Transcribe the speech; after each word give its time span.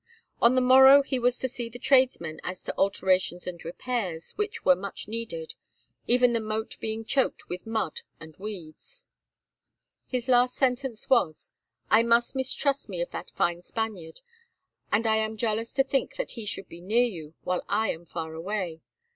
On 0.41 0.55
the 0.55 0.61
morrow 0.61 1.03
he 1.03 1.19
was 1.19 1.37
to 1.37 1.47
see 1.47 1.69
the 1.69 1.77
tradesmen 1.77 2.41
as 2.43 2.63
to 2.63 2.73
alterations 2.75 3.45
and 3.45 3.63
repairs 3.63 4.31
which 4.31 4.65
were 4.65 4.75
much 4.75 5.07
needed, 5.07 5.53
even 6.07 6.33
the 6.33 6.39
moat 6.39 6.75
being 6.79 7.05
choked 7.05 7.49
with 7.49 7.67
mud 7.67 8.01
and 8.19 8.35
weeds. 8.37 9.05
His 10.07 10.27
last 10.27 10.55
sentence 10.55 11.07
was: 11.07 11.51
"I 11.91 12.01
much 12.01 12.33
mistrust 12.33 12.89
me 12.89 12.99
of 12.99 13.11
that 13.11 13.29
fine 13.29 13.61
Spaniard, 13.61 14.21
and 14.91 15.05
I 15.05 15.17
am 15.17 15.37
jealous 15.37 15.71
to 15.73 15.83
think 15.83 16.15
that 16.15 16.31
he 16.31 16.47
should 16.47 16.67
be 16.67 16.81
near 16.81 17.05
to 17.05 17.13
you 17.13 17.33
while 17.43 17.63
I 17.69 17.91
am 17.91 18.07
far 18.07 18.33
away. 18.33 18.81